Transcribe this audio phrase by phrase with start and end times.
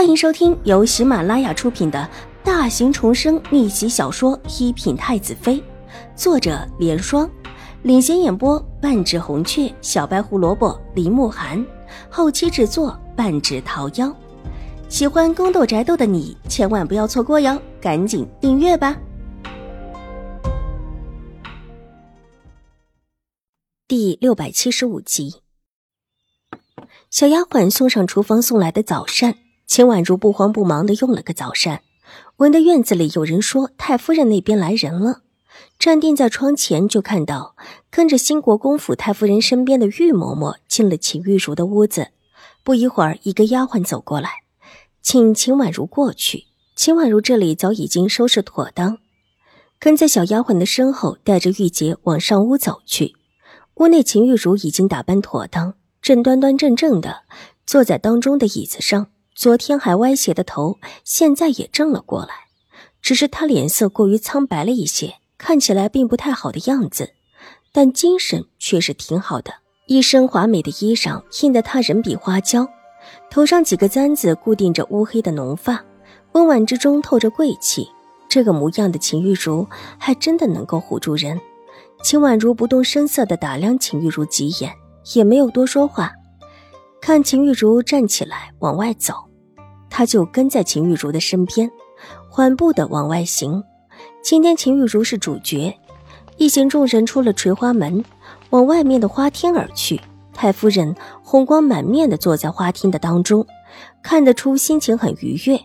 [0.00, 2.08] 欢迎收听由喜马拉雅出品的
[2.42, 5.56] 大型重生逆袭小说《一品太子妃》，
[6.16, 7.30] 作者：莲霜，
[7.82, 11.62] 领衔演播：半指红雀、小白胡萝卜、林慕寒，
[12.08, 14.10] 后期制作：半指桃夭。
[14.88, 18.98] 喜欢宫斗宅斗的你千万不要错过哟，赶紧订阅吧！
[23.86, 25.42] 第六百七十五集，
[27.10, 29.34] 小丫鬟送上厨房送来的早膳。
[29.70, 31.82] 秦婉如不慌不忙的用了个早膳，
[32.38, 35.20] 闻得院子里有人说太夫人那边来人了，
[35.78, 37.54] 站定在窗前就看到
[37.88, 42.08] 跟着兴国公府太夫人身边的玉嬷嬷进了秦玉茹的屋子。
[42.64, 44.42] 不一会儿，一个丫鬟走过来，
[45.02, 46.46] 请秦婉如过去。
[46.74, 48.98] 秦婉如这里早已经收拾妥当，
[49.78, 53.14] 跟在小丫鬟的身后，带着玉洁往上屋走去。
[53.76, 57.22] 屋内秦玉茹已经打扮妥当，正端端正正的
[57.64, 59.06] 坐在当中的椅子上。
[59.40, 62.28] 昨天还歪斜的头，现在也正了过来，
[63.00, 67.14] 只是他脸色过于苍白了一些，看起来并不太好的样子，
[67.72, 69.50] 但精神却是挺好的。
[69.86, 72.68] 一身华美的衣裳映得他人比花娇，
[73.30, 75.82] 头上几个簪子固定着乌黑的浓发，
[76.32, 77.88] 温婉之中透着贵气。
[78.28, 81.40] 这个模样的秦玉茹还真的能够唬住人。
[82.02, 84.70] 秦婉如不动声色地打量秦玉茹几眼，
[85.14, 86.12] 也没有多说话，
[87.00, 89.14] 看秦玉茹站起来往外走。
[89.90, 91.70] 他就跟在秦玉茹的身边，
[92.30, 93.62] 缓步的往外行。
[94.22, 95.76] 今天秦玉茹是主角，
[96.36, 98.02] 一行众人出了垂花门，
[98.50, 100.00] 往外面的花厅而去。
[100.32, 103.46] 太夫人红光满面的坐在花厅的当中，
[104.02, 105.60] 看得出心情很愉悦。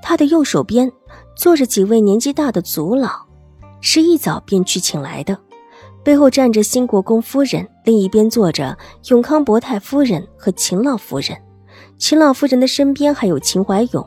[0.00, 0.92] 她的右手边
[1.34, 3.10] 坐着几位年纪大的族老，
[3.80, 5.36] 是一早便去请来的。
[6.04, 8.76] 背后站着新国公夫人，另一边坐着
[9.08, 11.36] 永康伯太夫人和秦老夫人。
[11.98, 14.06] 秦老夫人的身边还有秦怀勇，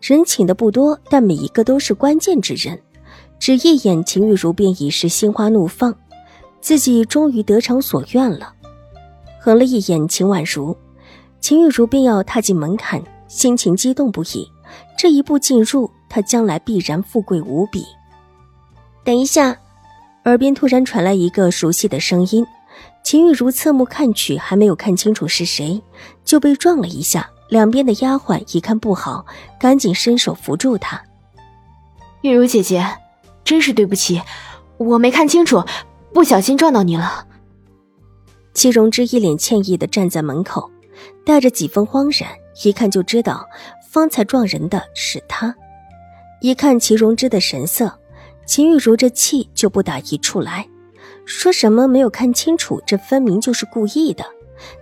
[0.00, 2.80] 人请的不多，但每一个都是关键之人。
[3.38, 5.94] 只一眼，秦玉茹便已是心花怒放，
[6.60, 8.54] 自己终于得偿所愿了。
[9.40, 10.76] 横了一眼秦婉如，
[11.40, 14.48] 秦玉茹便要踏进门槛，心情激动不已。
[14.98, 17.84] 这一步进入，她将来必然富贵无比。
[19.04, 19.56] 等一下，
[20.24, 22.44] 耳边突然传来一个熟悉的声音。
[23.04, 25.80] 秦玉茹侧目看去，还没有看清楚是谁，
[26.26, 27.30] 就被撞了一下。
[27.48, 29.24] 两边的丫鬟一看不好，
[29.58, 31.00] 赶紧伸手扶住他。
[32.22, 32.84] 玉茹姐姐，
[33.44, 34.20] 真是对不起，
[34.78, 35.62] 我没看清楚，
[36.12, 37.24] 不小心撞到你了。
[38.52, 40.68] 戚荣之一脸歉意的站在门口，
[41.24, 42.28] 带着几分慌然，
[42.64, 43.46] 一看就知道
[43.88, 45.54] 方才撞人的是他。
[46.40, 47.96] 一看齐荣之的神色，
[48.44, 50.68] 秦玉茹这气就不打一处来，
[51.24, 54.24] 说什么没有看清楚，这分明就是故意的。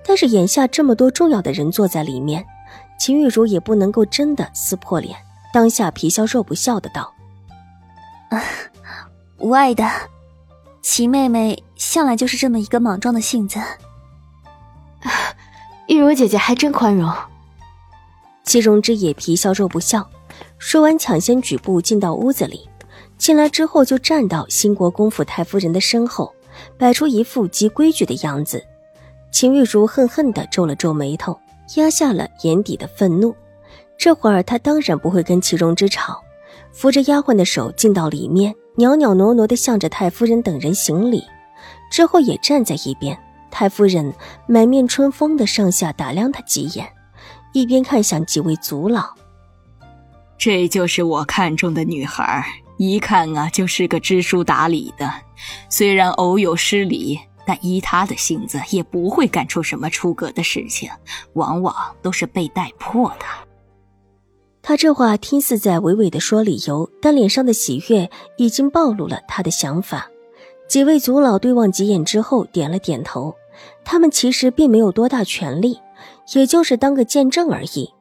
[0.06, 2.44] 但是眼下这么多重要的人坐在里面。
[2.96, 5.18] 秦玉茹也不能够真的撕破脸，
[5.52, 7.12] 当下皮笑肉不笑的道
[8.30, 8.40] ：“啊，
[9.38, 9.84] 无碍的，
[10.80, 13.58] 齐妹妹向来就是这么一个莽撞的性子。
[15.88, 17.12] 玉茹姐姐还真宽容。”
[18.44, 20.08] 齐荣之也皮笑肉不笑，
[20.58, 22.68] 说完抢先举步进到屋子里，
[23.18, 26.32] 进来之后就站到兴国公府太夫人的身后，
[26.78, 28.64] 摆出一副极规矩的样子。
[29.34, 31.36] 秦玉茹恨恨地皱了皱眉头。
[31.76, 33.34] 压下了眼底的愤怒，
[33.98, 36.22] 这会儿她当然不会跟齐荣之吵，
[36.70, 41.24] 扶着丫鬟的手进到里面，袅袅挪挪地向着太夫人等人行礼，
[41.90, 43.18] 之后也站在一边。
[43.50, 44.14] 太夫人
[44.46, 46.86] 满面春风的上下打量他几眼，
[47.54, 49.14] 一边看向几位族老，
[50.38, 52.44] 这就是我看中的女孩，
[52.76, 55.10] 一看啊就是个知书达理的，
[55.70, 57.18] 虽然偶有失礼。
[57.46, 60.90] 但依他的性子，也不会干出什么出格的事情，
[61.34, 63.24] 往往都是被带破的。
[64.62, 70.08] 他这话听似在娓娓的说理由，但脸上的喜悦已经暴露了他的想法。
[70.68, 73.34] 几位族老对望几眼之后，点了点头。
[73.84, 75.78] 他们其实并没有多大权力，
[76.34, 77.92] 也就是当个见证而已。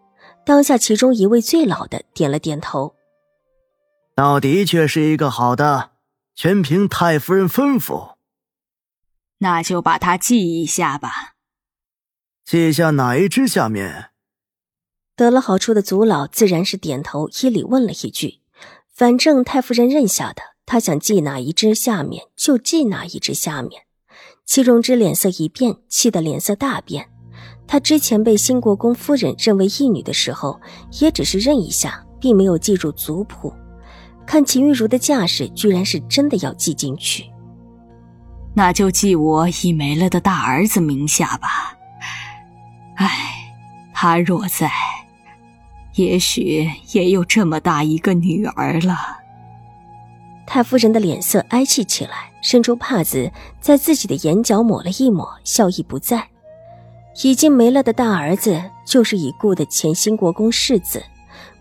[0.45, 2.95] 当下其中一位最老的点了点头，
[4.15, 5.91] 那的确是一个好的，
[6.35, 8.12] 全凭太夫人吩咐。
[9.43, 11.35] 那就把它记一下吧。
[12.45, 14.11] 记下哪一支下面？
[15.17, 18.39] 得了好处的族老自然是点头，依礼问了一句。
[18.93, 23.83] 反正太夫人认下的，他想记哪一支下面就记哪一支下面。
[24.45, 27.09] 戚荣之脸色一变，气得脸色大变。
[27.67, 30.59] 他之前被新国公夫人认为义女的时候，
[31.01, 33.53] 也只是认一下，并没有记住族谱。
[34.25, 37.32] 看秦玉茹的架势，居然是真的要记进去。
[38.55, 41.75] 那就记我已没了的大儿子名下吧。
[42.95, 43.09] 唉，
[43.93, 44.71] 他若在，
[45.95, 49.17] 也许也有这么大一个女儿了。
[50.45, 56.27] 太夫人的脸色哀戚起来，伸出帕子在自己的眼角抹了一抹，笑意不在。
[57.23, 61.03] 已经没了的大儿子就是已故的前新国公世子，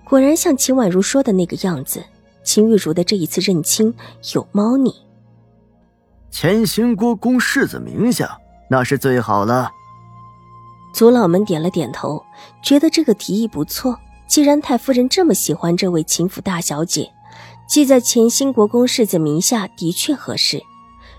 [0.04, 2.04] 果然像秦婉如说的那个样子。
[2.44, 3.94] 秦玉茹的这一次认亲
[4.34, 4.92] 有猫腻。
[6.32, 8.38] 前兴国公世子名下，
[8.70, 9.70] 那是最好了。
[10.94, 12.24] 族老们点了点头，
[12.64, 14.00] 觉得这个提议不错。
[14.26, 17.12] 既然太夫人这么喜欢这位秦府大小姐，
[17.68, 20.62] 记在前兴国公世子名下的确合适，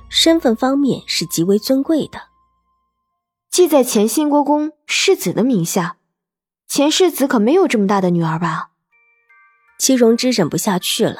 [0.09, 2.19] 身份方面是极为尊贵的。
[3.51, 5.97] 记在前兴国公世子的名下，
[6.67, 8.71] 前世子可没有这么大的女儿吧？
[9.77, 11.17] 齐荣之忍不下去了，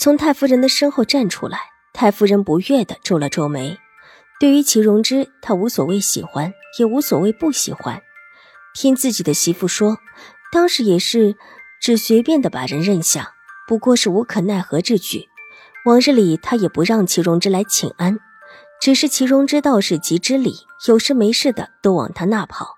[0.00, 1.58] 从太夫人的身后站出来。
[1.96, 3.78] 太夫人不悦的皱了皱眉。
[4.38, 8.02] 对于齐荣之，她无所谓喜欢，也无所谓不喜欢。
[8.74, 9.96] 听自己的媳妇说，
[10.52, 11.36] 当时也是
[11.80, 13.30] 只随便的把人认下，
[13.66, 15.30] 不过是无可奈何之举。
[15.86, 18.18] 往日里他也不让齐荣之来请安，
[18.78, 20.54] 只是齐荣之倒是极知礼，
[20.88, 22.74] 有事没事的都往他那跑，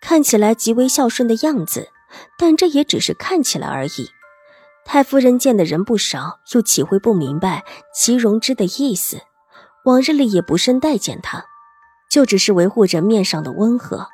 [0.00, 1.90] 看起来极为孝顺的样子。
[2.36, 4.10] 但这也只是看起来而已。
[4.86, 9.18] 太夫人见的人不少，又岂会不明白齐荣之的意思？
[9.84, 11.44] 往日里也不甚待见他，
[12.08, 14.06] 就只是维护着面上的温和。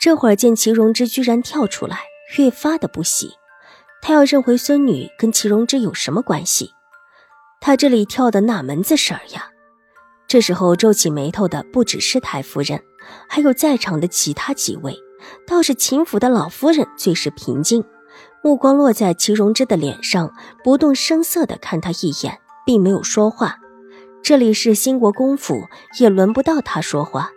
[0.00, 2.00] 这会儿见齐荣之居然跳出来，
[2.38, 3.32] 越发的不喜。
[4.00, 6.70] 他要认回孙女跟齐荣之有什么关系？
[7.60, 9.50] 他这里跳的哪门子事儿呀？
[10.26, 12.82] 这时候皱起眉头的不只是太夫人，
[13.28, 14.96] 还有在场的其他几位，
[15.46, 17.84] 倒是秦府的老夫人最是平静。
[18.42, 20.32] 目光落在齐荣之的脸上，
[20.62, 23.58] 不动声色的看他一眼，并没有说话。
[24.22, 25.68] 这里是兴国公府，
[25.98, 27.30] 也轮不到他说话。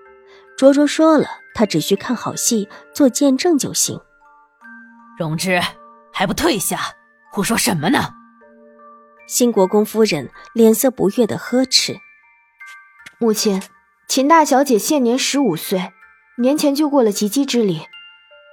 [0.58, 4.00] 卓卓说了，他只需看好戏，做见证就行。
[5.18, 5.60] 荣之，
[6.14, 6.80] 还不退下？
[7.32, 8.14] 胡说什么呢？
[9.28, 11.98] 兴国公夫人脸色不悦的呵斥
[13.18, 13.62] ：“母亲，
[14.08, 15.94] 秦大小姐现年十五岁，
[16.38, 17.82] 年前就过了及笄之礼。”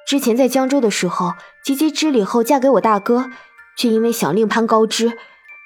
[0.08, 3.28] 之前在江州的时候，及笄之礼后嫁给我大哥，
[3.76, 5.12] 却因为想另攀高枝，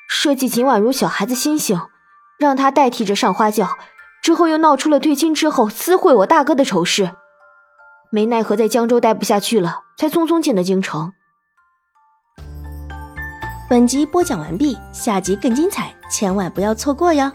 [0.09, 1.81] 设计秦婉如小孩子心性，
[2.41, 3.69] 让他代替着上花轿。
[4.21, 7.13] 之后又闹出了退亲之后私会我大哥的丑事，
[8.11, 11.13] 没奈何在江州待不下去了，才匆匆进的京城。
[13.71, 17.31] 本集播讲完毕，下集更精彩，千万不要错过哟。